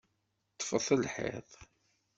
[0.53, 1.49] Ṭṭfet lḥiḍ!